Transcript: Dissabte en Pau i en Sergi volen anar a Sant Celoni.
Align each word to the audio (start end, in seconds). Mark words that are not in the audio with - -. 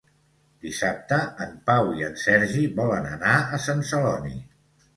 Dissabte 0.67 1.19
en 1.45 1.53
Pau 1.67 1.91
i 1.99 2.07
en 2.09 2.17
Sergi 2.23 2.65
volen 2.81 3.07
anar 3.13 3.37
a 3.59 3.63
Sant 3.69 3.87
Celoni. 3.95 4.37